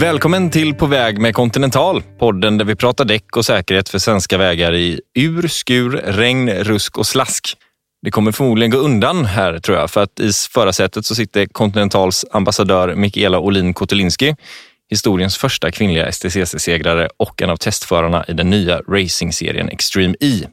[0.00, 4.38] Välkommen till På väg med Continental, podden där vi pratar däck och säkerhet för svenska
[4.38, 7.56] vägar i ur, skur, regn, rusk och slask.
[8.02, 12.24] Det kommer förmodligen gå undan här tror jag, för att i förarsätet så sitter Continentals
[12.30, 14.36] ambassadör Mikaela Olin Kotelinski,
[14.90, 20.46] historiens första kvinnliga STCC-segrare och en av testförarna i den nya racingserien Extreme E.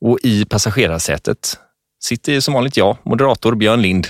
[0.00, 1.58] Och i passagerarsätet
[2.02, 4.08] sitter som vanligt jag, moderator Björn Lind.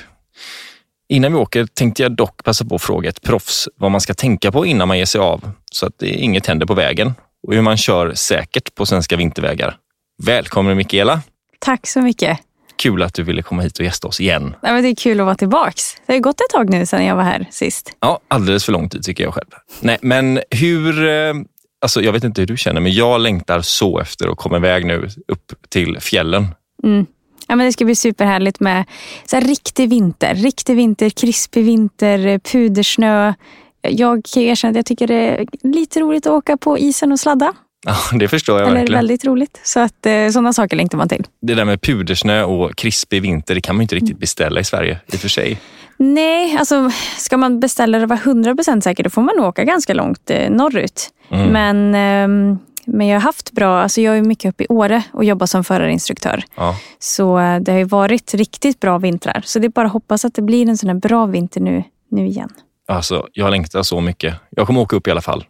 [1.13, 4.15] Innan vi åker tänkte jag dock passa på att fråga ett proffs vad man ska
[4.15, 7.15] tänka på innan man ger sig av så att inget händer på vägen
[7.47, 9.77] och hur man kör säkert på svenska vintervägar.
[10.23, 11.21] Välkommen Mikaela!
[11.59, 12.39] Tack så mycket.
[12.77, 14.55] Kul att du ville komma hit och gästa oss igen.
[14.63, 15.97] Ja, men det är kul att vara tillbaks.
[16.07, 17.97] Det har gått ett tag nu sedan jag var här sist.
[18.01, 19.49] Ja, alldeles för lång tid tycker jag själv.
[19.81, 21.09] Nej, men hur...
[21.09, 21.35] eh,
[21.83, 24.87] Alltså, jag vet inte hur du känner, men jag längtar så efter att komma iväg
[24.87, 26.47] nu upp till fjällen.
[26.85, 27.07] Mm.
[27.51, 28.85] Ja, men det ska bli superhärligt med
[29.27, 30.35] så här, riktig vinter.
[30.35, 33.35] Riktig vinter, krispig vinter, eh, pudersnö.
[33.83, 37.21] Jag kan erkänna att jag tycker det är lite roligt att åka på isen och
[37.21, 37.53] sladda.
[37.87, 38.99] Ja, det förstår jag Eller verkligen.
[38.99, 39.61] väldigt roligt.
[39.65, 41.25] Så att eh, sådana saker längtar man till.
[41.43, 44.99] Det där med pudersnö och krispig vinter, det kan man inte riktigt beställa i Sverige
[45.13, 45.61] i och för sig.
[45.97, 50.31] Nej, alltså ska man beställa det vara 100% säker då får man åka ganska långt
[50.31, 51.09] eh, norrut.
[51.31, 51.49] Mm.
[51.49, 55.25] Men, ehm, men jag har haft bra, alltså jag är mycket uppe i Åre och
[55.25, 56.45] jobbar som förarinstruktör.
[56.57, 56.77] Ja.
[56.99, 59.43] Så eh, det har ju varit riktigt bra vintrar.
[59.45, 61.85] Så det är bara att hoppas att det blir en sån här bra vinter nu,
[62.11, 62.51] nu igen.
[62.89, 64.35] Alltså, jag längtar så mycket.
[64.51, 65.45] Jag kommer åka upp i alla fall.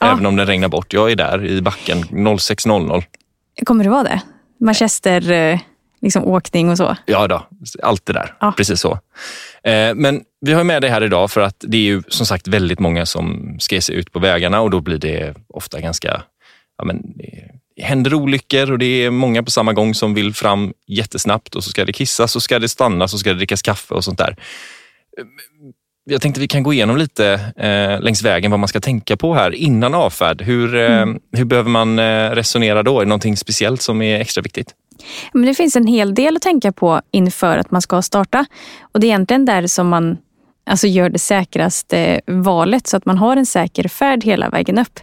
[0.00, 0.12] Ja.
[0.12, 0.92] Även om det regnar bort.
[0.92, 3.02] Jag är där i backen 06.00.
[3.64, 4.22] Kommer det vara det?
[4.60, 5.58] Manchester, eh,
[6.00, 6.96] liksom åkning och så?
[7.06, 7.46] Ja då,
[7.82, 8.34] allt det där.
[8.40, 8.52] Ja.
[8.56, 8.92] Precis så.
[9.64, 12.48] Eh, Men vi har med dig här idag för att det är ju som sagt
[12.48, 16.22] väldigt många som ska ge sig ut på vägarna och då blir det ofta ganska,
[16.78, 17.02] ja men
[17.76, 21.64] det händer olyckor och det är många på samma gång som vill fram jättesnabbt och
[21.64, 24.04] så ska det kissas, så ska det stannas och så ska det drickas kaffe och
[24.04, 24.36] sånt där.
[25.18, 25.24] Eh,
[26.10, 29.34] Jag tänkte vi kan gå igenom lite eh, längs vägen vad man ska tänka på
[29.34, 30.42] här innan avfärd.
[30.42, 33.00] Hur, eh, hur behöver man eh, resonera då?
[33.00, 34.74] Är det någonting speciellt som är extra viktigt?
[35.32, 38.46] Men det finns en hel del att tänka på inför att man ska starta.
[38.92, 40.18] Och det är egentligen där som man
[40.70, 45.00] alltså gör det säkraste valet så att man har en säker färd hela vägen upp.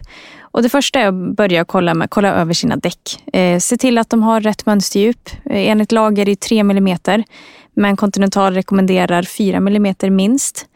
[0.54, 3.24] Och det första är att börja kolla, med, kolla över sina däck.
[3.32, 5.30] Eh, se till att de har rätt mönsterdjup.
[5.44, 6.98] Eh, enligt lag är det 3 mm,
[7.74, 10.66] men Continental rekommenderar 4 mm minst.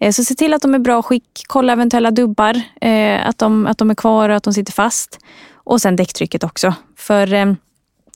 [0.00, 1.42] Eh, så se till att de är i bra skick.
[1.46, 5.18] Kolla eventuella dubbar, eh, att, de, att de är kvar och att de sitter fast.
[5.54, 6.74] Och sen däcktrycket också.
[6.96, 7.52] För eh,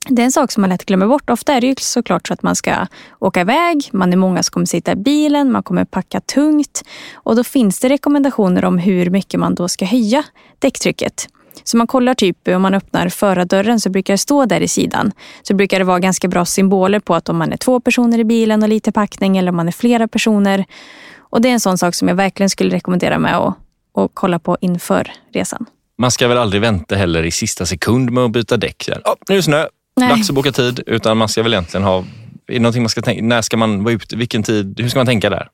[0.08, 1.30] det är en sak som man lätt glömmer bort.
[1.30, 2.86] Ofta är det ju såklart så att man ska
[3.18, 6.82] åka iväg, man är många som kommer sitta i bilen, man kommer packa tungt.
[7.14, 10.24] Och då finns det rekommendationer om hur mycket man då ska höja
[10.58, 11.28] däcktrycket.
[11.64, 15.12] Så man kollar typ om man öppnar förardörren så brukar det stå där i sidan.
[15.42, 18.24] Så brukar det vara ganska bra symboler på att om man är två personer i
[18.24, 20.64] bilen och lite packning eller om man är flera personer.
[21.18, 23.54] Och det är en sån sak som jag verkligen skulle rekommendera med att,
[23.94, 25.66] att kolla på inför resan.
[25.98, 28.88] Man ska väl aldrig vänta heller i sista sekund med att byta däck.
[28.88, 29.66] Oh, nu är det snö,
[30.00, 30.08] Nej.
[30.08, 30.80] dags att boka tid.
[30.86, 33.84] Utan man ska väl egentligen ha, är det någonting man ska tänka, när ska man
[33.84, 35.48] vara ute, vilken tid, hur ska man tänka där?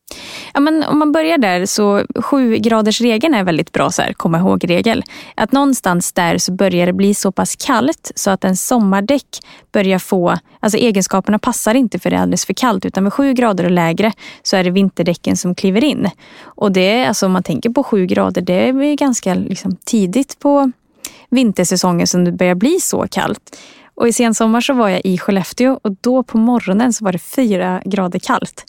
[0.54, 4.12] Ja, men om man börjar där så sju graders regeln är väldigt bra så här,
[4.12, 5.04] komma ihåg-regel.
[5.34, 9.26] Att någonstans där så börjar det bli så pass kallt så att en sommardäck
[9.72, 13.32] börjar få, alltså egenskaperna passar inte för det är alldeles för kallt utan vid sju
[13.32, 16.10] grader och lägre så är det vinterdäcken som kliver in.
[16.42, 20.72] Och det alltså om man tänker på sju grader, det är ganska liksom, tidigt på
[21.30, 23.56] vintersäsongen som det börjar bli så kallt.
[23.94, 27.18] Och i sensommar så var jag i Skellefteå och då på morgonen så var det
[27.18, 28.64] fyra grader kallt.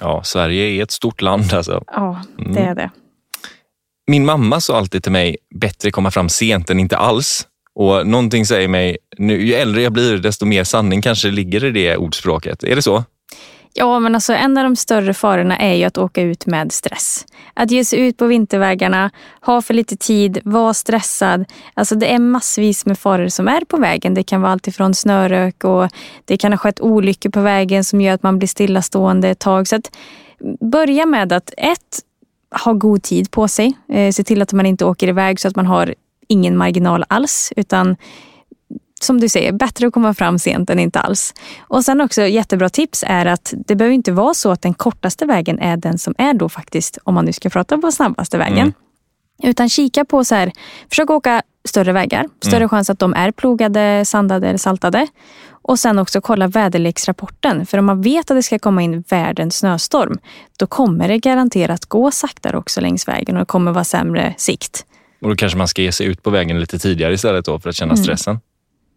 [0.00, 1.84] Ja, Sverige är ett stort land alltså.
[1.86, 2.22] Ja,
[2.54, 2.90] det är det.
[4.06, 7.46] Min mamma sa alltid till mig, bättre komma fram sent än inte alls.
[7.74, 11.70] Och någonting säger mig, nu, ju äldre jag blir desto mer sanning kanske ligger i
[11.70, 12.64] det ordspråket.
[12.64, 13.04] Är det så?
[13.72, 17.26] Ja, men alltså en av de större farorna är ju att åka ut med stress.
[17.56, 21.44] Att ge sig ut på vintervägarna, ha för lite tid, vara stressad.
[21.74, 24.14] Alltså det är massvis med faror som är på vägen.
[24.14, 25.88] Det kan vara allt ifrån snörök och
[26.24, 29.68] det kan ha skett olyckor på vägen som gör att man blir stillastående ett tag.
[29.68, 29.96] Så att
[30.40, 32.00] mm, börja med att ett,
[32.64, 33.72] ha god tid på sig.
[33.88, 35.94] Eh, se till att man inte åker iväg så att man har
[36.28, 37.52] ingen marginal alls.
[37.56, 37.96] Utan
[39.00, 41.34] som du säger, bättre att komma fram sent än inte alls.
[41.60, 45.26] Och sen också jättebra tips är att det behöver inte vara så att den kortaste
[45.26, 48.58] vägen är den som är då faktiskt, om man nu ska prata på snabbaste vägen.
[48.58, 48.72] Mm.
[49.42, 50.52] Utan kika på så här,
[50.88, 52.28] försök åka större vägar.
[52.40, 55.06] Större chans att de är plogade, sandade eller saltade.
[55.48, 57.66] Och sen också kolla väderleksrapporten.
[57.66, 60.18] För om man vet att det ska komma in världens snöstorm,
[60.58, 64.86] då kommer det garanterat gå saktare också längs vägen och det kommer vara sämre sikt.
[65.20, 67.68] Och då kanske man ska ge sig ut på vägen lite tidigare istället då för
[67.68, 68.40] att känna stressen.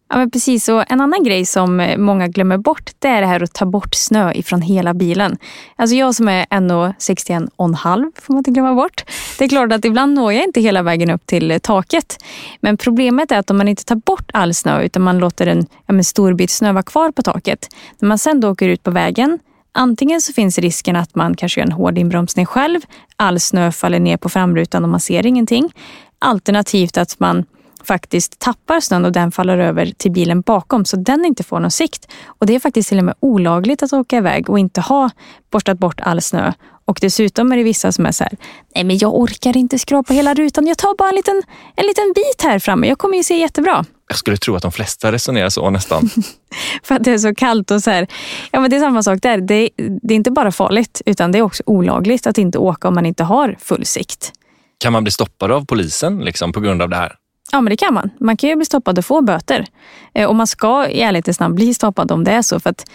[0.09, 0.69] Ja, men precis.
[0.69, 3.65] Och en annan grej som eh, många glömmer bort det är det här att ta
[3.65, 5.37] bort snö ifrån hela bilen.
[5.75, 9.03] Alltså jag som är 1,61,5 får man inte glömma bort.
[9.37, 12.17] Det är klart att ibland når jag inte hela vägen upp till eh, taket.
[12.61, 15.67] Men problemet är att om man inte tar bort all snö utan man låter en
[15.87, 17.67] ja, stor bit snö vara kvar på taket.
[17.99, 19.39] När man sen då åker ut på vägen
[19.71, 22.79] Antingen så finns risken att man kanske gör en hård inbromsning själv.
[23.15, 25.73] All snö faller ner på framrutan och man ser ingenting.
[26.19, 27.45] Alternativt att man
[27.83, 31.71] faktiskt tappar snön och den faller över till bilen bakom så den inte får någon
[31.71, 32.07] sikt.
[32.25, 35.09] Och Det är faktiskt till och med olagligt att åka iväg och inte ha
[35.51, 36.53] borstat bort all snö.
[36.85, 38.37] Och dessutom är det vissa som är så här,
[38.75, 41.41] nej men jag orkar inte skrapa hela rutan, jag tar bara en liten,
[41.75, 43.85] en liten bit här framme, jag kommer ju se jättebra.
[44.07, 46.09] Jag skulle tro att de flesta resonerar så nästan.
[46.83, 48.07] För att det är så kallt och så här.
[48.51, 49.37] Ja, men det är samma sak där.
[49.37, 52.95] Det, det är inte bara farligt utan det är också olagligt att inte åka om
[52.95, 54.31] man inte har full sikt.
[54.77, 57.15] Kan man bli stoppad av polisen liksom, på grund av det här?
[57.51, 58.09] Ja, men det kan man.
[58.19, 59.65] Man kan ju bli stoppad och få böter.
[60.13, 62.59] Eh, och man ska i ärlighetens namn bli stoppad om det är så.
[62.59, 62.89] För att,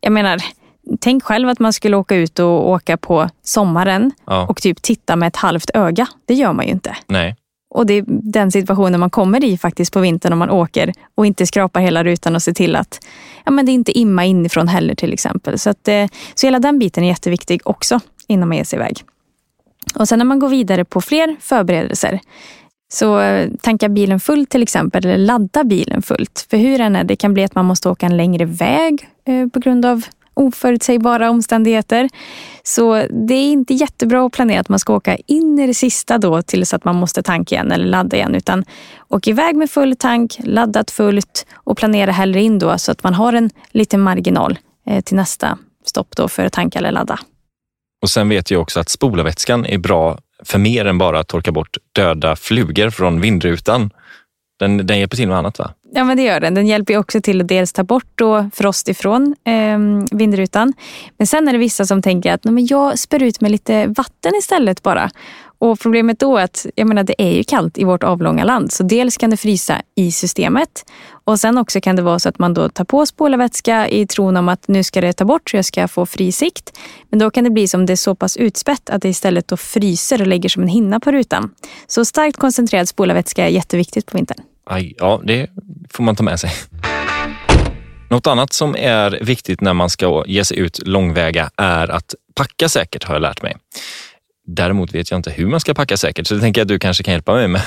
[0.00, 0.42] jag menar,
[1.00, 4.46] tänk själv att man skulle åka ut och åka på sommaren ja.
[4.46, 6.06] och typ titta med ett halvt öga.
[6.26, 6.96] Det gör man ju inte.
[7.06, 7.36] Nej.
[7.74, 11.26] Och det är den situationen man kommer i faktiskt på vintern om man åker och
[11.26, 13.06] inte skrapar hela rutan och ser till att
[13.44, 15.58] ja, men det inte imma inifrån heller till exempel.
[15.58, 19.04] Så, att, eh, så hela den biten är jätteviktig också innan man ger sig iväg.
[19.94, 22.20] Och sen när man går vidare på fler förberedelser
[22.92, 26.46] så eh, tanka bilen fullt till exempel, eller ladda bilen fullt.
[26.50, 29.46] För hur än är det kan bli att man måste åka en längre väg eh,
[29.46, 30.04] på grund av
[30.34, 32.08] oförutsägbara omständigheter.
[32.62, 36.18] Så det är inte jättebra att planera att man ska åka in i det sista
[36.18, 38.34] då tills att man måste tanka igen eller ladda igen.
[38.34, 38.64] Utan
[39.08, 43.14] åk iväg med full tank, laddat fullt och planera hellre in då så att man
[43.14, 47.18] har en liten marginal eh, till nästa stopp då för att tanka eller ladda.
[48.02, 51.52] Och sen vet jag också att spolarvätskan är bra för mer än bara att torka
[51.52, 53.90] bort döda flugor från vindrutan.
[54.58, 55.70] Den, den hjälper till med annat va?
[55.92, 56.54] Ja men det gör den.
[56.54, 59.78] Den hjälper också till att dels ta bort då frost ifrån eh,
[60.18, 60.72] vindrutan.
[61.18, 64.32] Men sen är det vissa som tänker att men jag spär ut med lite vatten
[64.38, 65.10] istället bara.
[65.60, 68.72] Och problemet då är att jag menar, det är ju kallt i vårt avlånga land.
[68.72, 70.84] Så dels kan det frysa i systemet
[71.24, 74.36] och sen också kan det vara så att man då tar på spolarvätska i tron
[74.36, 76.78] om att nu ska det ta bort så jag ska få fri sikt.
[77.10, 79.56] Men då kan det bli som det är så pass utspätt att det istället då
[79.56, 81.50] fryser och lägger som en hinna på rutan.
[81.86, 84.38] Så starkt koncentrerad spolarvätska är jätteviktigt på vintern.
[84.66, 85.50] Aj, ja, det
[85.90, 86.50] får man ta med sig.
[88.10, 92.68] Något annat som är viktigt när man ska ge sig ut långväga är att packa
[92.68, 93.56] säkert har jag lärt mig.
[94.46, 96.78] Däremot vet jag inte hur man ska packa säkert, så det tänker jag att du
[96.78, 97.62] kanske kan hjälpa mig med.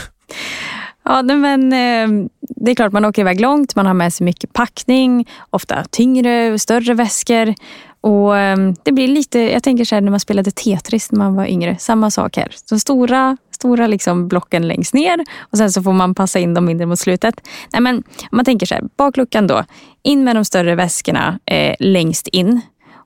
[1.06, 4.54] Ja, men eh, det är klart man åker iväg långt, man har med sig mycket
[4.54, 7.54] packning, ofta tyngre och större väskor.
[8.02, 11.36] Och eh, det blir lite, jag tänker så här när man spelade Tetris när man
[11.36, 12.56] var yngre, samma sak här.
[12.70, 16.66] De stora, stora liksom blocken längst ner och sen så får man passa in dem
[16.66, 17.36] mindre mot slutet.
[17.74, 19.64] Nej, men om man tänker så här, bakluckan då,
[20.04, 22.62] in med de större väskorna eh, längst in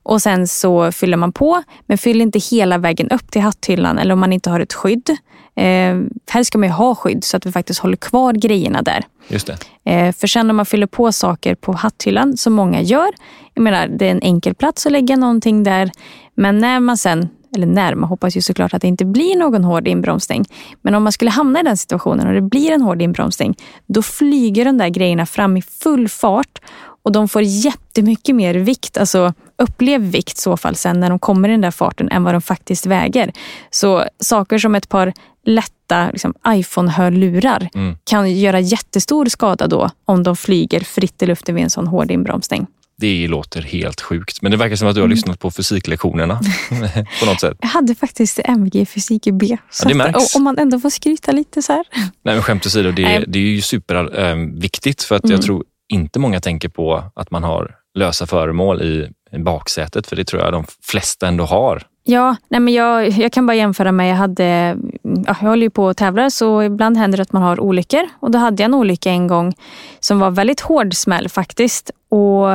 [0.08, 4.14] och sen så fyller man på, men fyll inte hela vägen upp till hatthyllan eller
[4.14, 5.10] om man inte har ett skydd.
[5.56, 9.06] Eh, här ska man ju ha skydd så att vi faktiskt håller kvar grejerna där.
[9.28, 9.92] Just det.
[9.92, 13.10] Eh, för sen när man fyller på saker på hatthyllan, som många gör,
[13.54, 15.92] jag menar det är en enkel plats att lägga någonting där,
[16.36, 19.64] men när man sen eller när, man hoppas ju såklart att det inte blir någon
[19.64, 20.46] hård inbromsning.
[20.82, 24.02] Men om man skulle hamna i den situationen och det blir en hård inbromsning, då
[24.02, 26.60] flyger de där grejerna fram i full fart
[27.08, 31.20] och de får jättemycket mer vikt, alltså upplev vikt i så fall sen när de
[31.20, 33.32] kommer i den där farten än vad de faktiskt väger.
[33.70, 35.14] Så saker som ett par
[35.46, 37.96] lätta liksom, iPhone-hörlurar mm.
[38.04, 42.12] kan göra jättestor skada då om de flyger fritt i luften vid en sån hård
[42.12, 42.68] inbromsning.
[42.98, 45.16] Det låter helt sjukt, men det verkar som att du har mm.
[45.16, 46.40] lyssnat på fysiklektionerna
[47.20, 47.58] på något sätt.
[47.62, 49.58] Jag hade faktiskt MG i fysik i B.
[49.84, 50.36] Ja, det märks.
[50.36, 51.84] Om man ändå får skryta lite så här.
[51.96, 55.36] Nej, men skämt åsido, det, det är ju superviktigt för att mm.
[55.36, 60.26] jag tror inte många tänker på att man har lösa föremål i baksätet, för det
[60.26, 61.84] tror jag de flesta ändå har.
[62.04, 64.78] Ja, nej men jag, jag kan bara jämföra med, jag, hade,
[65.26, 68.08] jag håller ju på och tävlar så ibland händer det att man har olyckor.
[68.20, 69.54] Och då hade jag en olycka en gång
[70.00, 71.92] som var väldigt hård smäll faktiskt.
[72.10, 72.48] Och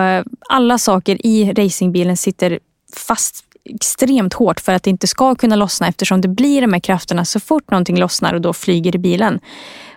[0.49, 2.59] alla saker i racingbilen sitter
[2.97, 6.81] fast extremt hårt för att det inte ska kunna lossna eftersom det blir de här
[6.81, 9.41] krafterna så fort någonting lossnar och då flyger i bilen.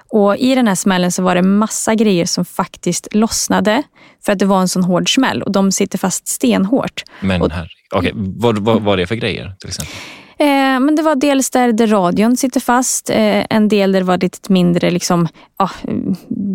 [0.10, 3.84] Och I den här smällen så var det massa grejer som faktiskt lossnade
[4.26, 7.04] för att det var en sån hård smäll och de sitter fast stenhårt.
[7.22, 8.12] Men och, här, okay.
[8.16, 9.96] vad, vad var det för grejer till exempel?
[10.38, 14.06] Eh, men det var dels där, där radion sitter fast, eh, en del där det
[14.06, 15.70] var ett mindre, liksom, ah,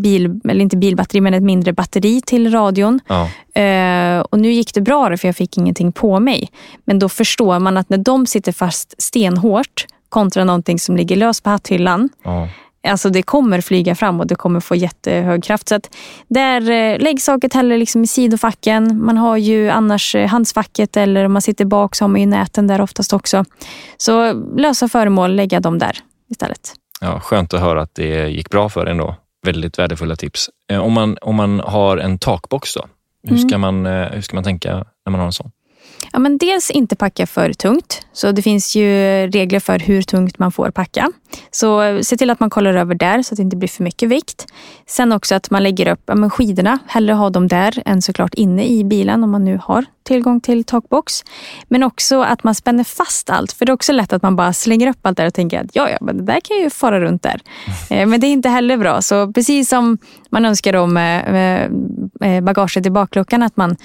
[0.03, 3.01] bil, eller inte bilbatteri, men ett mindre batteri till radion.
[3.07, 3.31] Ja.
[3.63, 6.49] Eh, och nu gick det bra för jag fick ingenting på mig.
[6.85, 11.45] Men då förstår man att när de sitter fast stenhårt kontra någonting som ligger löst
[11.45, 12.49] på hatthyllan, ja
[12.89, 15.69] Alltså det kommer flyga fram och det kommer få jättehög kraft.
[15.69, 15.91] Så att
[16.29, 19.05] där, eh, lägg saket hellre liksom i sidofacken.
[19.05, 22.27] Man har ju annars eh, handsfacket eller om man sitter bak så har man ju
[22.27, 23.45] näten där oftast också.
[23.97, 25.99] Så lösa föremål, lägga dem där
[26.31, 26.73] istället.
[27.01, 29.17] Ja, skönt att höra att det gick bra för en då.
[29.47, 30.51] Väldigt värdefulla tips.
[30.73, 32.87] Eh, om man, om man har en takbox då,
[33.29, 33.61] hur ska, mm.
[33.61, 35.51] man, hur ska man tänka när man har en sån?
[36.13, 38.07] Ja, men dels inte packa för tungt.
[38.13, 38.87] Så Det finns ju
[39.27, 41.13] regler för hur tungt man får packa.
[41.51, 44.09] Så se till att man kollar över där så att det inte blir för mycket
[44.09, 44.47] vikt.
[44.87, 46.79] Sen också att man lägger upp ja, men skidorna.
[46.87, 50.65] Hellre ha dem där än såklart inne i bilen om man nu har tillgång till
[50.65, 51.25] takbox.
[51.69, 53.53] Men också att man spänner fast allt.
[53.53, 55.71] För det är också lätt att man bara slänger upp allt där och tänker att
[55.73, 57.41] ja, ja, men det där kan ju fara runt där.
[57.91, 58.11] Mm.
[58.11, 59.03] Men det är inte heller bra.
[59.03, 59.99] Så precis som
[60.31, 60.95] man önskar om
[62.43, 63.77] bagaget i bakluckan, att man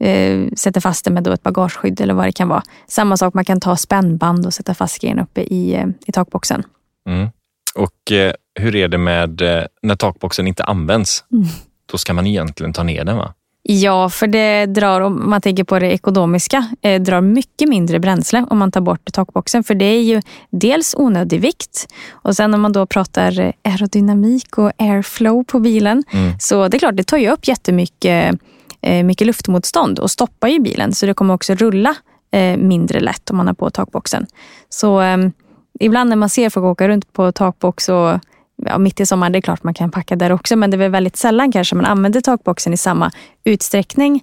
[0.00, 2.62] eh, sätter fast det med då ett bagageskydd eller vad det kan vara.
[2.86, 6.62] Samma sak, man kan ta spännband och sätta fast grejen uppe i, eh, i takboxen.
[7.08, 7.28] Mm.
[7.74, 11.24] Och eh, hur är det med eh, när takboxen inte används?
[11.32, 11.46] Mm.
[11.92, 13.34] Då ska man egentligen ta ner den va?
[13.62, 18.46] Ja, för det drar, om man tänker på det ekonomiska, eh, drar mycket mindre bränsle
[18.50, 19.64] om man tar bort takboxen.
[19.64, 24.58] För det är ju dels onödig vikt och sen om man då pratar eh, aerodynamik
[24.58, 26.04] och airflow på bilen.
[26.10, 26.32] Mm.
[26.38, 28.40] Så det är klart, det tar ju upp jättemycket
[28.82, 31.94] mycket luftmotstånd och stoppar ju bilen så det kommer också rulla
[32.32, 34.26] eh, mindre lätt om man har på takboxen.
[34.68, 35.32] Så ehm,
[35.80, 38.18] ibland när man ser folk åka runt på takbox och
[38.66, 40.78] ja, mitt i sommaren, det är klart man kan packa där också, men det är
[40.78, 43.10] väl väldigt sällan kanske man använder takboxen i samma
[43.44, 44.22] utsträckning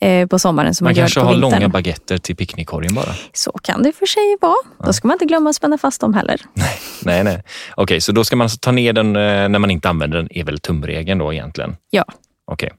[0.00, 1.24] eh, på sommaren som man, man gör på vintern.
[1.24, 3.14] Man kanske har långa baguetter till picknickkorgen bara?
[3.32, 4.54] Så kan det för sig vara.
[4.78, 4.86] Ja.
[4.86, 6.40] Då ska man inte glömma att spänna fast dem heller.
[6.54, 7.24] Nej, nej.
[7.24, 7.42] nej.
[7.74, 10.44] Okej, så då ska man alltså ta ner den när man inte använder den, är
[10.44, 11.76] väl tumregeln då egentligen?
[11.90, 12.04] Ja.
[12.46, 12.66] Okej.
[12.66, 12.78] Okay.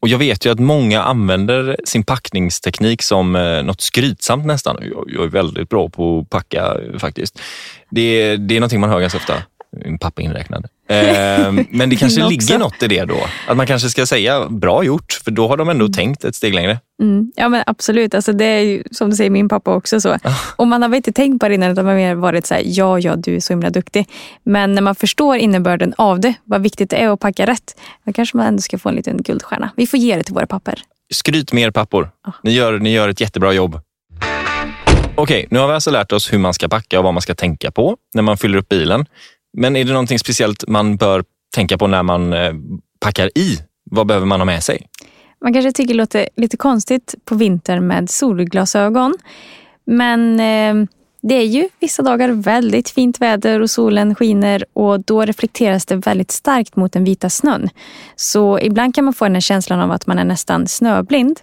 [0.00, 4.76] Och jag vet ju att många använder sin packningsteknik som eh, något skrytsamt nästan.
[4.80, 7.40] Jag, jag är väldigt bra på att packa eh, faktiskt.
[7.90, 9.42] Det, det är någonting man hör ganska ofta
[10.00, 10.66] pappa inräknad.
[10.88, 13.18] Eh, men det kanske ligger något i det då.
[13.48, 15.92] Att man kanske ska säga bra gjort, för då har de ändå mm.
[15.92, 16.78] tänkt ett steg längre.
[17.02, 17.32] Mm.
[17.36, 20.08] Ja men absolut, alltså, det är ju, som du säger min pappa också så.
[20.08, 20.34] Ah.
[20.56, 22.62] Och man har väl inte tänkt på det innan utan man har varit så här,
[22.66, 24.08] ja ja du är så himla duktig.
[24.44, 28.12] Men när man förstår innebörden av det, vad viktigt det är att packa rätt, då
[28.12, 29.70] kanske man ändå ska få en liten guldstjärna.
[29.76, 30.82] Vi får ge det till våra papper.
[31.12, 32.10] Skryt med er pappor.
[32.22, 32.32] Ah.
[32.42, 33.80] Ni, gör, ni gör ett jättebra jobb.
[35.18, 37.34] Okej, nu har vi alltså lärt oss hur man ska packa och vad man ska
[37.34, 39.06] tänka på när man fyller upp bilen.
[39.56, 42.52] Men är det någonting speciellt man bör tänka på när man eh,
[43.00, 43.58] packar i?
[43.90, 44.86] Vad behöver man ha med sig?
[45.40, 49.14] Man kanske tycker det låter lite konstigt på vintern med solglasögon.
[49.84, 50.88] Men eh,
[51.22, 55.96] det är ju vissa dagar väldigt fint väder och solen skiner och då reflekteras det
[55.96, 57.68] väldigt starkt mot den vita snön.
[58.16, 61.40] Så ibland kan man få den här känslan av att man är nästan snöblind.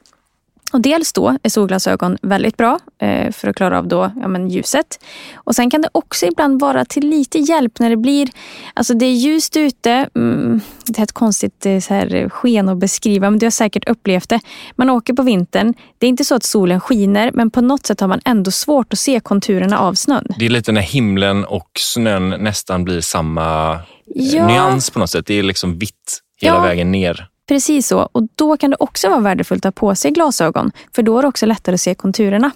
[0.73, 4.49] Och dels då är solglasögon väldigt bra eh, för att klara av då, ja, men
[4.49, 4.99] ljuset.
[5.35, 8.29] Och Sen kan det också ibland vara till lite hjälp när det blir
[8.73, 10.09] alltså det är ljust ute.
[10.15, 13.89] Mm, det är ett konstigt eh, så här, sken att beskriva, men du har säkert
[13.89, 14.39] upplevt det.
[14.75, 15.73] Man åker på vintern.
[15.97, 18.93] Det är inte så att solen skiner, men på något sätt har man ändå svårt
[18.93, 20.27] att se konturerna av snön.
[20.39, 24.47] Det är lite när himlen och snön nästan blir samma ja.
[24.47, 25.25] nyans på något sätt.
[25.25, 26.61] Det är liksom vitt hela ja.
[26.61, 27.27] vägen ner.
[27.47, 28.09] Precis så.
[28.11, 30.71] Och då kan det också vara värdefullt att ha på sig glasögon.
[30.95, 32.51] För då är det också lättare att se konturerna.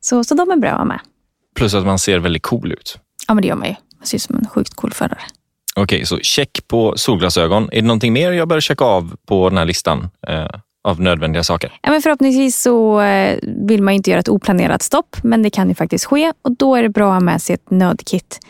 [0.00, 1.00] Så, så de är bra att ha med.
[1.56, 2.98] Plus att man ser väldigt cool ut.
[3.28, 3.74] Ja, men det gör man ju.
[3.98, 5.20] Man ser ut som en sjukt cool förare.
[5.76, 7.68] Okej, okay, så check på solglasögon.
[7.72, 10.46] Är det någonting mer jag bör checka av på den här listan eh,
[10.88, 11.78] av nödvändiga saker?
[11.82, 15.68] Ja, men förhoppningsvis så eh, vill man inte göra ett oplanerat stopp, men det kan
[15.68, 18.40] ju faktiskt ske och då är det bra att ha med sig ett nödkit.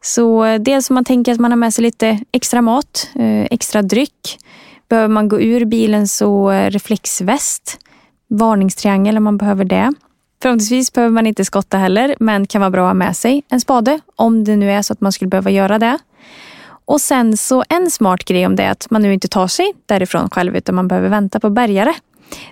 [0.00, 3.44] Så eh, dels om man tänker att man har med sig lite extra mat, eh,
[3.50, 4.38] extra dryck,
[4.88, 7.78] Behöver man gå ur bilen så reflexväst,
[8.28, 9.92] varningstriangel om man behöver det.
[10.42, 13.60] Förhoppningsvis behöver man inte skotta heller, men kan vara bra att ha med sig en
[13.60, 15.98] spade om det nu är så att man skulle behöva göra det.
[16.84, 19.72] Och sen så en smart grej om det är att man nu inte tar sig
[19.86, 21.94] därifrån själv utan man behöver vänta på bärgare.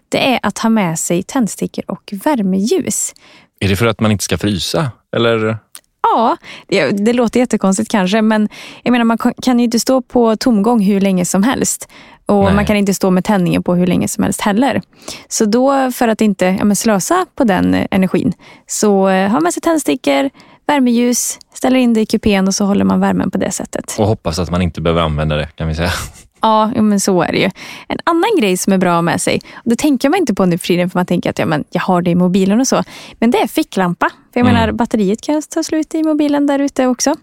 [0.09, 3.15] Det är att ha med sig tändstickor och värmeljus.
[3.61, 4.91] Är det för att man inte ska frysa?
[5.17, 5.59] Eller?
[6.03, 6.37] Ja,
[6.69, 8.49] det, det låter jättekonstigt kanske, men
[8.83, 11.89] jag menar man kan ju inte stå på tomgång hur länge som helst.
[12.27, 12.55] Och Nej.
[12.55, 14.83] man kan inte stå med tändningen på hur länge som helst heller.
[15.29, 18.33] Så då, för att inte ja, slösa på den energin,
[18.67, 20.31] så eh, har man sig tändstickor,
[20.67, 23.97] värmeljus, ställer in det i kupén och så håller man värmen på det sättet.
[23.99, 25.91] Och hoppas att man inte behöver använda det, kan vi säga.
[26.41, 27.51] Ja, men så är det ju.
[27.89, 30.59] En annan grej som är bra med sig, och det tänker man inte på nu
[30.59, 32.85] för tiden för man tänker att ja, men jag har det i mobilen och så.
[33.19, 34.11] Men det är ficklampa.
[34.33, 34.55] För jag mm.
[34.55, 37.15] menar, batteriet kan ta slut i mobilen där ute också.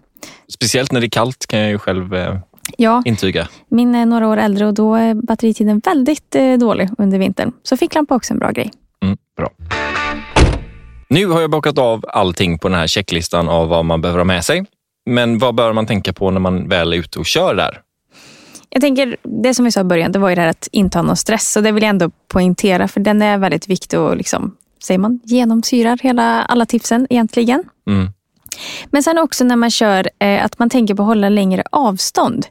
[0.48, 2.36] Speciellt när det är kallt kan jag ju själv eh,
[2.78, 3.48] ja, intyga.
[3.68, 7.52] Min är några år äldre och då är batteritiden väldigt eh, dålig under vintern.
[7.62, 8.72] Så ficklampa är också en bra grej.
[9.02, 9.50] Mm, bra.
[11.08, 14.24] Nu har jag bockat av allting på den här checklistan av vad man behöver ha
[14.24, 14.64] med sig.
[15.10, 17.80] Men vad bör man tänka på när man väl är ute och kör där?
[18.68, 20.98] Jag tänker, det som vi sa i början, det var ju det här att inte
[20.98, 21.56] ha någon stress.
[21.56, 25.20] Och det vill jag ändå poängtera, för den är väldigt viktig och liksom, säger man,
[25.24, 27.64] genomsyrar hela, alla tipsen egentligen.
[27.90, 28.12] Mm.
[28.90, 32.46] Men sen också när man kör, eh, att man tänker på att hålla längre avstånd.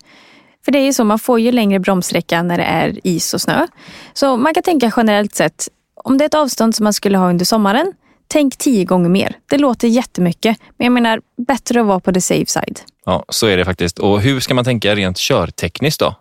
[0.66, 3.42] För det är ju så, man får ju längre bromssträcka när det är is och
[3.42, 3.68] snö.
[4.14, 5.68] Så man kan tänka generellt sett,
[6.04, 7.94] om det är ett avstånd som man skulle ha under sommaren,
[8.28, 9.36] tänk tio gånger mer.
[9.50, 12.80] Det låter jättemycket, men jag menar bättre att vara på the safe side.
[13.06, 14.00] Ja, så är det faktiskt.
[14.00, 16.16] Och hur ska man tänka rent körtekniskt då?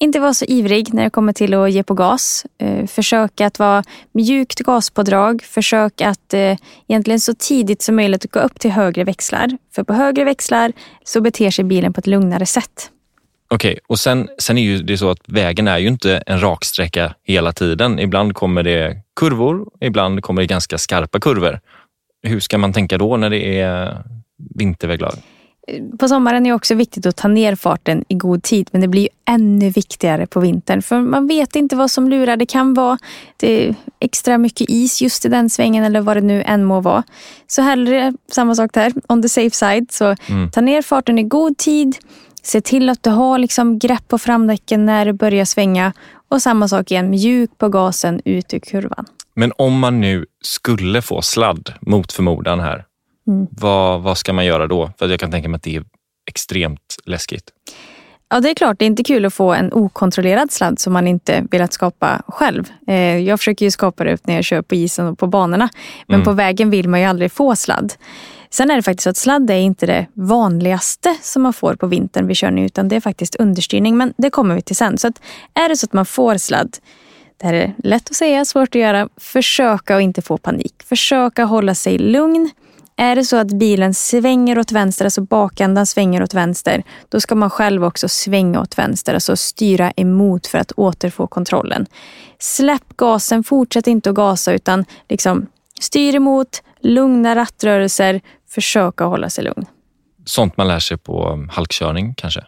[0.00, 2.46] Inte vara så ivrig när det kommer till att ge på gas.
[2.58, 5.42] Eh, försök att vara mjukt gaspådrag.
[5.42, 6.56] Försök att eh,
[6.88, 9.58] egentligen så tidigt som möjligt gå upp till högre växlar.
[9.74, 10.72] För på högre växlar
[11.04, 12.90] så beter sig bilen på ett lugnare sätt.
[13.48, 16.40] Okej, okay, och sen, sen är ju det så att vägen är ju inte en
[16.40, 17.98] raksträcka hela tiden.
[17.98, 21.60] Ibland kommer det kurvor, ibland kommer det ganska skarpa kurvor.
[22.22, 24.02] Hur ska man tänka då när det är
[24.54, 25.14] vinterväglag?
[25.98, 28.88] På sommaren är det också viktigt att ta ner farten i god tid, men det
[28.88, 30.82] blir ännu viktigare på vintern.
[30.82, 32.36] För man vet inte vad som lurar.
[32.36, 32.98] Det kan vara
[33.36, 37.02] det extra mycket is just i den svängen eller vad det nu än må vara.
[37.46, 39.92] Så hellre samma sak där, on the safe side.
[39.92, 40.50] Så mm.
[40.50, 41.96] ta ner farten i god tid.
[42.42, 45.92] Se till att du har liksom grepp på framdäcken när det börjar svänga.
[46.28, 49.06] Och samma sak igen, mjuk på gasen ut ur kurvan.
[49.34, 52.84] Men om man nu skulle få sladd mot förmodan här,
[53.26, 53.46] mm.
[53.50, 54.90] vad, vad ska man göra då?
[54.98, 55.84] För jag kan tänka mig att det är
[56.30, 57.50] extremt läskigt.
[58.28, 58.78] Ja, det är klart.
[58.78, 62.70] Det är inte kul att få en okontrollerad sladd som man inte velat skapa själv.
[62.86, 65.68] Eh, jag försöker ju skapa det när jag kör på isen och på banorna.
[66.06, 66.24] Men mm.
[66.24, 67.92] på vägen vill man ju aldrig få sladd.
[68.50, 71.86] Sen är det faktiskt så att sladd är inte det vanligaste som man får på
[71.86, 73.96] vintern vid körning, utan det är faktiskt understyrning.
[73.96, 74.98] Men det kommer vi till sen.
[74.98, 75.22] Så att
[75.54, 76.76] är det så att man får sladd,
[77.36, 79.08] det här är lätt att säga, svårt att göra.
[79.16, 80.74] Försöka att inte få panik.
[80.84, 82.50] Försöka hålla sig lugn.
[82.96, 87.34] Är det så att bilen svänger åt vänster, alltså bakändan svänger åt vänster, då ska
[87.34, 91.86] man själv också svänga åt vänster, alltså styra emot för att återfå kontrollen.
[92.38, 95.46] Släpp gasen, fortsätt inte att gasa utan liksom
[95.80, 99.66] styr emot, lugna rattrörelser, försöka hålla sig lugn.
[100.24, 102.44] Sånt man lär sig på halkkörning kanske?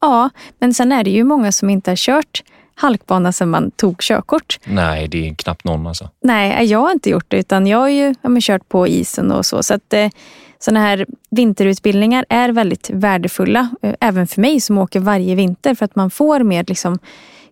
[0.00, 2.42] Ja, men sen är det ju många som inte har kört
[2.74, 4.58] halkbana sedan man tog körkort.
[4.64, 6.10] Nej, det är knappt någon alltså.
[6.20, 9.46] Nej, jag har inte gjort det utan jag har ju ja, kört på isen och
[9.46, 9.62] så.
[9.62, 10.08] Så att eh,
[10.58, 13.68] sådana här vinterutbildningar är väldigt värdefulla.
[13.82, 16.98] Eh, även för mig som åker varje vinter för att man får mer liksom,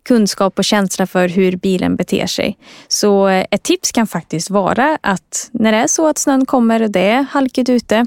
[0.05, 2.59] kunskap och känsla för hur bilen beter sig.
[2.89, 6.83] Så eh, ett tips kan faktiskt vara att när det är så att snön kommer
[6.83, 8.07] och det är halkigt ute,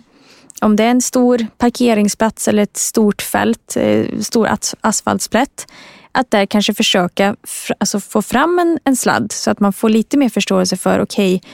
[0.61, 4.49] om det är en stor parkeringsplats eller ett stort fält, eh, stor
[4.81, 5.67] asfaltsplätt,
[6.15, 7.35] att där kanske försöka
[7.77, 11.35] alltså få fram en, en sladd så att man får lite mer förståelse för, okej,
[11.35, 11.49] okay,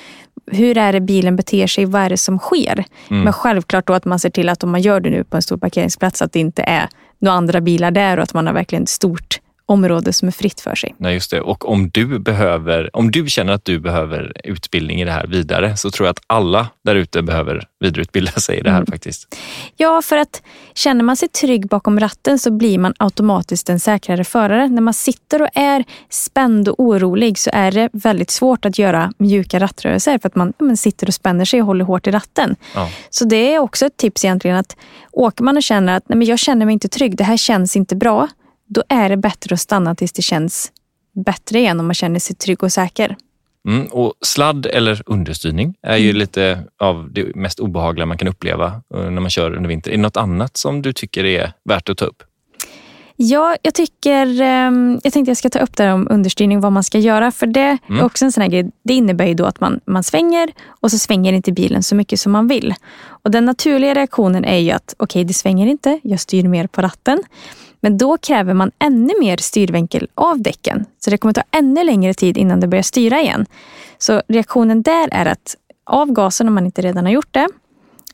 [0.58, 1.86] hur är det bilen beter sig?
[1.86, 2.86] Vad är det som sker?
[3.10, 3.24] Mm.
[3.24, 5.42] Men självklart då att man ser till att om man gör det nu på en
[5.42, 8.88] stor parkeringsplats, att det inte är några andra bilar där och att man har verkligen
[8.88, 10.96] stort område som är fritt för sig.
[10.98, 11.42] Nej, just det.
[11.42, 15.78] Och om du, behöver, om du känner att du behöver utbildning i det här vidare
[15.78, 18.86] så tror jag att alla där ute behöver vidareutbilda sig i det här mm.
[18.86, 19.36] faktiskt.
[19.78, 20.42] Ja, för att
[20.74, 24.68] känner man sig trygg bakom ratten så blir man automatiskt en säkrare förare.
[24.68, 29.14] När man sitter och är spänd och orolig så är det väldigt svårt att göra
[29.18, 32.56] mjuka rattrörelser för att man, man sitter och spänner sig och håller hårt i ratten.
[32.76, 32.90] Ja.
[33.10, 34.76] Så det är också ett tips egentligen att
[35.12, 37.76] åker man och känner att nej, men jag känner mig inte trygg, det här känns
[37.76, 38.28] inte bra
[38.74, 40.72] då är det bättre att stanna tills det känns
[41.26, 43.16] bättre igen om man känner sig trygg och säker.
[43.68, 46.20] Mm, och sladd eller understyrning är ju mm.
[46.20, 49.92] lite av det mest obehagliga man kan uppleva eh, när man kör under vinter.
[49.92, 52.24] Är det något annat som du tycker är värt att ta upp?
[53.16, 56.84] Ja, jag tycker, ehm, jag tänkte jag ska ta upp det om understyrning, vad man
[56.84, 57.32] ska göra.
[57.32, 58.00] För det mm.
[58.00, 58.72] är också en sån här grej.
[58.84, 62.20] Det innebär ju då att man, man svänger och så svänger inte bilen så mycket
[62.20, 62.74] som man vill.
[63.04, 66.68] Och den naturliga reaktionen är ju att okej, okay, det svänger inte, jag styr mer
[66.68, 67.24] på ratten.
[67.82, 70.86] Men då kräver man ännu mer styrvinkel av däcken.
[71.00, 73.46] Så det kommer ta ännu längre tid innan det börjar styra igen.
[73.98, 77.48] Så reaktionen där är att av gasen om man inte redan har gjort det,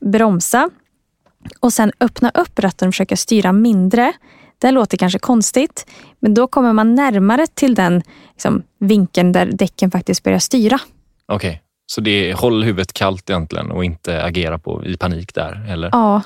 [0.01, 0.69] bromsa
[1.59, 4.13] och sen öppna upp ratten och försöka styra mindre.
[4.57, 5.85] Det låter kanske konstigt,
[6.19, 10.79] men då kommer man närmare till den liksom, vinkeln där däcken faktiskt börjar styra.
[11.25, 11.59] Okej, okay.
[11.85, 15.71] så det är håll huvudet kallt egentligen och inte agera på, i panik där?
[15.71, 15.89] Eller?
[15.91, 16.21] Ja,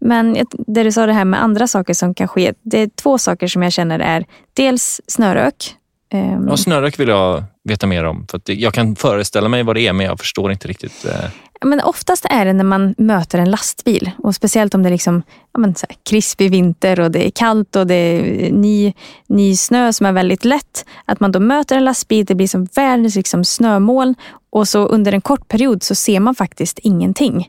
[0.00, 0.36] men
[0.66, 2.52] det du sa det här med andra saker som kan ske.
[2.62, 5.76] Det är två saker som jag känner är dels snörök.
[6.12, 8.26] Ehm, ja, snörök vill jag veta mer om.
[8.30, 11.04] För jag kan föreställa mig vad det är, men jag förstår inte riktigt.
[11.04, 11.30] Eh.
[11.64, 15.22] Men oftast är det när man möter en lastbil och speciellt om det är liksom,
[15.52, 18.92] ja, men så här, krispig vinter och det är kallt och det är ny,
[19.28, 20.84] ny snö som är väldigt lätt.
[21.04, 24.14] Att man då möter en lastbil, det blir som världens liksom snömoln
[24.50, 27.48] och så under en kort period så ser man faktiskt ingenting.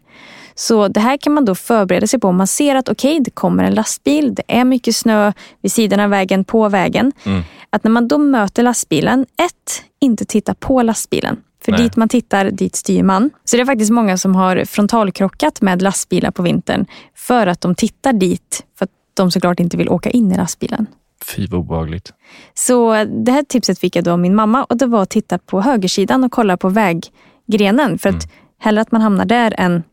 [0.61, 2.27] Så det här kan man då förbereda sig på.
[2.27, 5.71] Om man ser att okej, okay, det kommer en lastbil, det är mycket snö vid
[5.71, 7.11] sidan av vägen, på vägen.
[7.23, 7.41] Mm.
[7.69, 11.37] Att när man då möter lastbilen, ett, inte titta på lastbilen.
[11.65, 11.81] För Nej.
[11.81, 13.29] dit man tittar, dit styr man.
[13.43, 17.75] Så det är faktiskt många som har frontalkrockat med lastbilar på vintern för att de
[17.75, 20.85] tittar dit för att de såklart inte vill åka in i lastbilen.
[21.25, 22.13] Fy vad obehagligt.
[22.53, 25.37] Så det här tipset fick jag då av min mamma och det var att titta
[25.37, 27.99] på högersidan och kolla på väggrenen.
[27.99, 28.35] För att mm.
[28.59, 29.83] hellre att man hamnar där än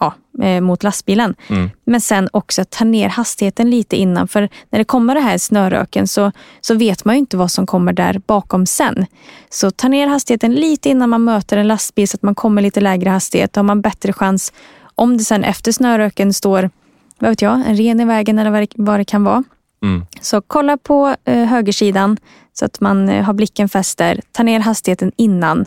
[0.00, 1.34] ja, eh, mot lastbilen.
[1.48, 1.70] Mm.
[1.84, 4.28] Men sen också ta ner hastigheten lite innan.
[4.28, 7.66] För när det kommer det här snöröken så, så vet man ju inte vad som
[7.66, 9.06] kommer där bakom sen.
[9.50, 12.80] Så ta ner hastigheten lite innan man möter en lastbil så att man kommer lite
[12.80, 13.52] lägre hastighet.
[13.52, 14.52] Då har man bättre chans
[14.94, 16.70] om det sen efter snöröken står
[17.18, 19.44] vad vet jag, en ren i vägen eller vad det kan vara.
[19.82, 20.06] Mm.
[20.20, 22.16] Så kolla på eh, högersidan
[22.52, 24.20] så att man eh, har blicken fäster.
[24.32, 25.66] Ta ner hastigheten innan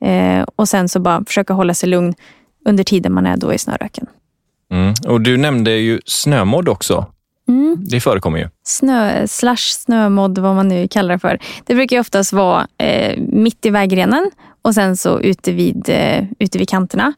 [0.00, 2.14] eh, och sen så bara försöka hålla sig lugn
[2.64, 4.06] under tiden man är då i snöröken.
[4.70, 4.94] Mm.
[5.06, 7.06] Och du nämnde ju snömodd också.
[7.48, 7.76] Mm.
[7.80, 8.48] Det förekommer ju.
[8.64, 11.38] Snö slash snömodd, vad man nu kallar det för.
[11.66, 14.30] Det brukar ju oftast vara eh, mitt i vägrenen
[14.62, 17.12] och sen så ute vid, eh, ute vid kanterna.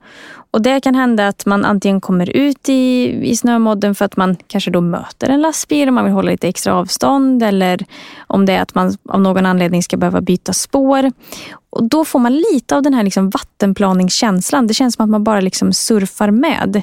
[0.53, 4.37] Och Det kan hända att man antingen kommer ut i, i snömodden för att man
[4.47, 7.85] kanske då möter en lastbil och man vill hålla lite extra avstånd eller
[8.27, 11.12] om det är att man av någon anledning ska behöva byta spår.
[11.71, 14.67] Och Då får man lite av den här liksom vattenplaningskänslan.
[14.67, 16.83] Det känns som att man bara liksom surfar med.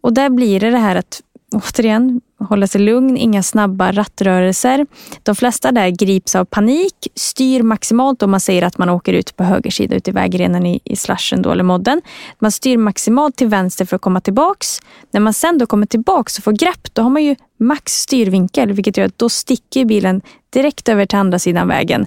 [0.00, 1.20] Och där blir det det här att
[1.52, 4.86] återigen, hålla sig lugn, inga snabba rattrörelser.
[5.22, 9.36] De flesta där grips av panik, styr maximalt om man säger att man åker ut
[9.36, 12.02] på höger sida ut i vägrenen i, i slashen då, eller modden.
[12.38, 14.80] Man styr maximalt till vänster för att komma tillbaks.
[15.10, 18.72] När man sen då kommer tillbaks och får grepp, då har man ju max styrvinkel,
[18.72, 20.20] vilket gör att då sticker bilen
[20.50, 22.06] direkt över till andra sidan vägen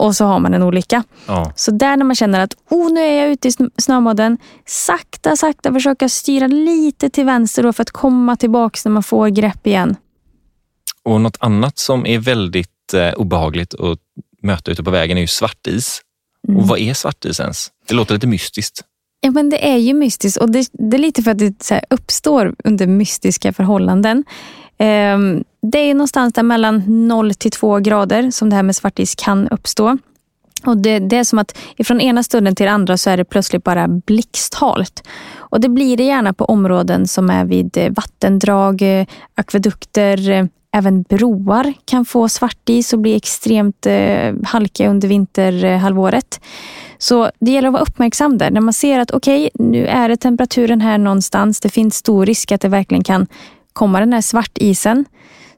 [0.00, 1.04] och så har man en olycka.
[1.26, 1.52] Ja.
[1.56, 5.72] Så där när man känner att oh, nu är jag ute i snömodden, sakta, sakta
[5.72, 9.96] försöka styra lite till vänster då för att komma tillbaks när man får grepp igen.
[11.02, 13.98] Och något annat som är väldigt eh, obehagligt att
[14.42, 16.00] möta ute på vägen är ju svartis.
[16.48, 16.60] Mm.
[16.60, 17.68] Och vad är svartis ens?
[17.88, 18.84] Det låter lite mystiskt.
[19.20, 22.54] Ja, men det är ju mystiskt och det, det är lite för att det uppstår
[22.64, 24.24] under mystiska förhållanden.
[24.78, 29.14] Um, det är någonstans där mellan 0 till 2 grader som det här med svartis
[29.14, 29.98] kan uppstå.
[30.64, 33.64] Och det, det, är som att från ena stunden till andra så är det plötsligt
[33.64, 35.02] bara blixthalt.
[35.36, 40.44] Och det blir det gärna på områden som är vid eh, vattendrag, eh, akvedukter, eh,
[40.72, 46.40] även broar kan få svartis och bli extremt eh, halka under vinterhalvåret.
[46.98, 48.50] Så det gäller att vara uppmärksam där.
[48.50, 51.60] När man ser att okej, okay, nu är det temperaturen här någonstans.
[51.60, 53.26] Det finns stor risk att det verkligen kan
[53.72, 55.04] komma den här svartisen.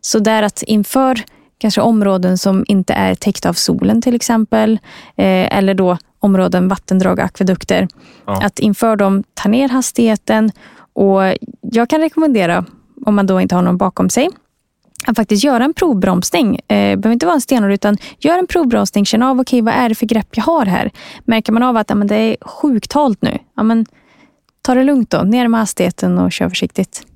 [0.04, 1.24] Så där att inför
[1.58, 4.78] kanske områden som inte är täckta av solen till exempel,
[5.16, 7.88] eh, eller då områden, vattendrag, akvedukter.
[8.26, 8.42] Ja.
[8.44, 10.50] Att inför dem ta ner hastigheten
[10.92, 11.22] och
[11.60, 12.64] jag kan rekommendera,
[13.06, 14.28] om man då inte har någon bakom sig,
[15.06, 16.54] att faktiskt göra en provbromsning.
[16.54, 19.06] Eh, det behöver inte vara en stenhård, utan gör en provbromsning.
[19.06, 20.90] Känn av, okej, okay, vad är det för grepp jag har här?
[21.24, 23.86] Märker man av att ja, men det är sjukt halt nu, ja, men
[24.62, 25.22] ta det lugnt då.
[25.22, 27.06] Ner med hastigheten och kör försiktigt.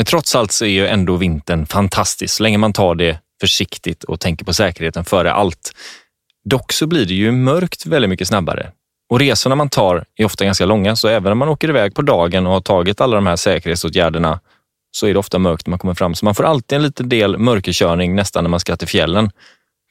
[0.00, 4.04] Men trots allt så är ju ändå vintern fantastisk så länge man tar det försiktigt
[4.04, 5.72] och tänker på säkerheten före allt.
[6.44, 8.72] Dock så blir det ju mörkt väldigt mycket snabbare
[9.10, 12.02] och resorna man tar är ofta ganska långa, så även om man åker iväg på
[12.02, 14.40] dagen och har tagit alla de här säkerhetsåtgärderna
[14.90, 16.14] så är det ofta mörkt när man kommer fram.
[16.14, 19.30] Så man får alltid en liten del mörkerkörning nästan när man ska till fjällen.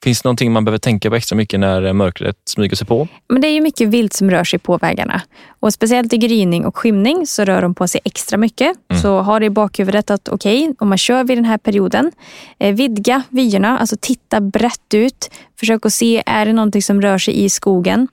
[0.04, 3.08] Finns det någonting man behöver tänka på extra mycket när mörkret smyger sig på?
[3.30, 5.22] Men det är ju mycket vilt som rör sig på vägarna.
[5.60, 8.78] Och Speciellt i gryning och skymning så rör de på sig extra mycket.
[8.90, 9.02] Mm.
[9.02, 12.12] Så ha det i bakhuvudet att okej, okay, om man kör vid den här perioden,
[12.60, 15.32] eh, vidga vyerna, alltså titta brett ut.
[15.60, 18.08] Försök att se, är det någonting som rör sig i skogen?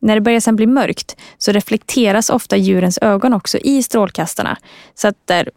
[0.00, 4.56] När det börjar sen bli mörkt så reflekteras ofta djurens ögon också i strålkastarna.
[4.94, 5.50] Så att där,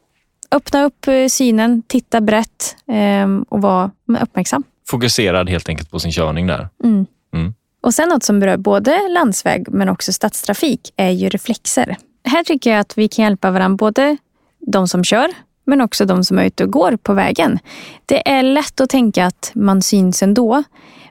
[0.52, 3.92] öppna upp eh, synen, titta brett eh, och var
[4.22, 6.70] uppmärksam fokuserad helt enkelt på sin körning där.
[6.84, 7.06] Mm.
[7.34, 7.54] Mm.
[7.82, 11.98] Och sen något som berör både landsväg men också stadstrafik är ju reflexer.
[12.26, 14.18] Här tycker jag att vi kan hjälpa varandra, både
[14.60, 15.28] de som kör
[15.66, 17.60] men också de som är ute och går på vägen.
[18.06, 20.64] Det är lätt att tänka att man syns ändå.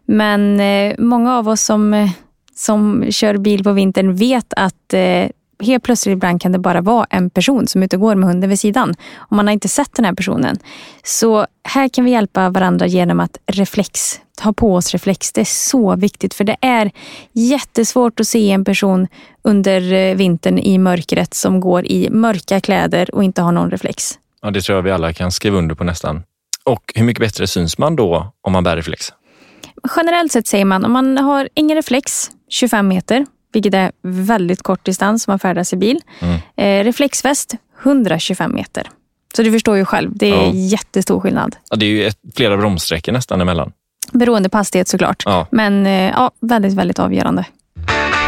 [0.04, 2.10] Men eh, många av oss som, eh,
[2.54, 5.26] som kör bil på vintern vet att eh,
[5.62, 8.28] helt plötsligt ibland kan det bara vara en person som är ute och går med
[8.28, 8.94] hunden vid sidan.
[9.16, 10.58] Och man har inte sett den här personen.
[11.04, 15.32] Så här kan vi hjälpa varandra genom att reflex, ha på oss reflex.
[15.32, 16.90] Det är så viktigt för det är
[17.32, 19.08] jättesvårt att se en person
[19.42, 24.18] under eh, vintern i mörkret som går i mörka kläder och inte har någon reflex.
[24.42, 26.22] Ja, det tror jag vi alla kan skriva under på nästan.
[26.64, 29.12] Och hur mycket bättre syns man då om man bär reflex?
[29.96, 34.84] Generellt sett säger man om man har ingen reflex, 25 meter, vilket är väldigt kort
[34.84, 36.00] distans om man färdas i bil.
[36.20, 36.38] Mm.
[36.56, 38.86] Eh, reflexväst 125 meter.
[39.36, 40.50] Så du förstår ju själv, det är Ja.
[40.54, 41.56] jättestor skillnad.
[41.70, 43.72] Ja, det är ju ett, flera bromssträckor nästan emellan.
[44.12, 45.22] Beroende på hastighet såklart.
[45.26, 45.46] Ja.
[45.50, 47.44] Men eh, ja, väldigt, väldigt avgörande.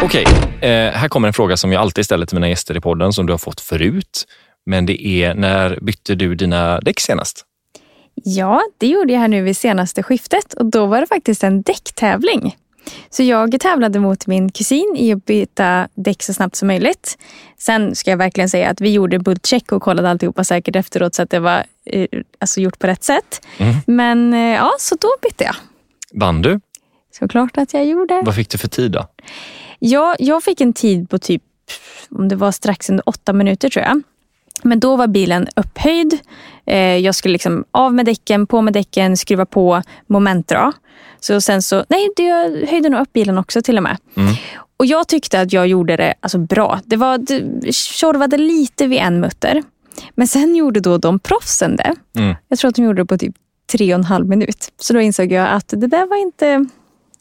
[0.02, 0.24] Okej,
[0.60, 3.26] eh, här kommer en fråga som jag alltid ställer till mina gäster i podden som
[3.26, 4.26] du har fått förut.
[4.66, 7.44] Men det är, när bytte du dina däck senast?
[8.24, 11.62] Ja, det gjorde jag här nu vid senaste skiftet och då var det faktiskt en
[11.62, 12.56] däcktävling.
[13.10, 17.18] Så jag tävlade mot min kusin i att byta däck så snabbt som möjligt.
[17.58, 21.22] Sen ska jag verkligen säga att vi gjorde bultcheck och kollade alltihopa säkert efteråt så
[21.22, 22.06] att det var eh,
[22.38, 23.46] alltså gjort på rätt sätt.
[23.58, 23.74] Mm.
[23.86, 25.56] Men eh, ja, så då bytte jag.
[26.12, 26.60] Vann du?
[27.18, 28.22] Såklart att jag gjorde.
[28.24, 29.06] Vad fick du för tid då?
[29.78, 31.42] Ja, jag fick en tid på typ,
[32.10, 34.02] om det var strax under åtta minuter tror jag.
[34.62, 36.18] Men då var bilen upphöjd.
[36.66, 40.72] Eh, jag skulle liksom av med däcken, på med däcken, skruva på, momentdra.
[41.20, 43.96] Så sen så, nej, det, jag höjde nog upp bilen också till och med.
[44.16, 44.34] Mm.
[44.76, 46.80] Och jag tyckte att jag gjorde det alltså, bra.
[46.84, 49.62] Det var det tjorvade lite vid en mutter.
[50.14, 51.94] Men sen gjorde då de proffsen det.
[52.18, 52.34] Mm.
[52.48, 53.34] Jag tror att de gjorde det på typ
[53.72, 54.68] tre och en halv minut.
[54.80, 56.66] Så då insåg jag att det där var inte,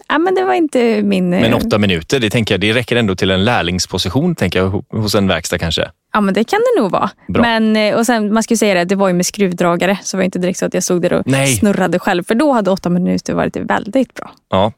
[0.07, 1.33] ja, men det var inte min...
[1.33, 4.71] eh, Men åtta minuter, det, tänker jag, det räcker ändå till en lärlingsposition tänker jag,
[4.73, 5.89] ho- hos en verkstad kanske.
[6.13, 7.09] Ja, men det kan det nog vara.
[7.27, 7.41] Bra.
[7.41, 9.97] Men, eh, och sen, man ska ju säga det, det var ju med skruvdragare.
[10.03, 11.55] Så det var inte direkt så att jag stod där och Nej.
[11.55, 12.23] snurrade själv.
[12.23, 14.31] För då hade åtta minuter varit väldigt bra.
[14.49, 14.71] Ja.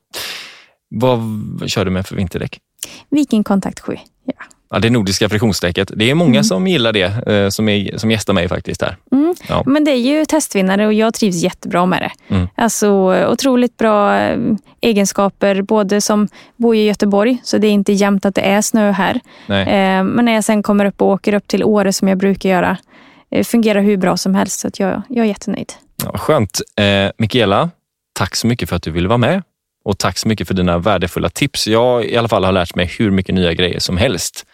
[0.89, 1.19] Vad
[1.67, 2.59] kör du med för vinterdäck?
[3.09, 3.97] Viking Contact 7.
[4.25, 4.33] Ja.
[4.69, 5.91] Ja, det nordiska friktionsdäcket.
[5.95, 8.97] Det är många som gillar det, eh, som, är, som gästar mig faktiskt här.
[9.11, 9.35] Mm.
[9.49, 9.63] Ja.
[9.65, 12.35] Men det är ju testvinnare och jag trivs jättebra med det.
[12.35, 12.47] Mm.
[12.55, 12.89] Alltså
[13.27, 14.37] otroligt bra eh,
[14.81, 18.91] egenskaper, både som bor i Göteborg, så det är inte jämnt att det är snö
[18.91, 19.19] här.
[19.47, 19.61] Nej.
[19.61, 22.49] Eh, Men när jag sen kommer upp och åker upp till Åre som jag brukar
[22.49, 22.77] göra,
[23.43, 24.59] fungerar hur bra som helst.
[24.59, 25.73] Så att jag, jag är jättenöjd.
[26.03, 26.61] Ja, skönt.
[26.79, 27.69] Eh, Mikaela,
[28.13, 29.43] tack så mycket för att du ville vara med.
[29.85, 31.67] Och tack så mycket för dina värdefulla tips.
[31.67, 34.45] Jag i alla fall har lärt mig hur mycket nya grejer som helst.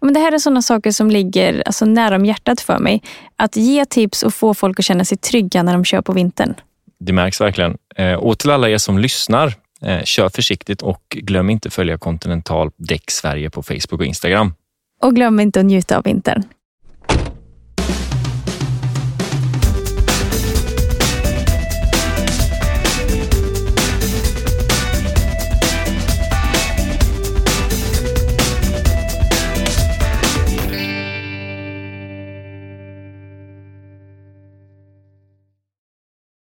[0.00, 3.02] Men det här är sådana saker som ligger alltså, nära om hjärtat för mig.
[3.36, 6.54] Att ge tips och få folk att känna sig trygga när de kör på vintern.
[7.00, 7.76] Det märks verkligen.
[7.96, 12.70] Eh, och till alla er som lyssnar, eh, kör försiktigt och glöm inte följa Continental
[12.76, 14.54] Däck Sverige på Facebook och Instagram.
[15.02, 16.42] Och glöm inte att njuta av vintern.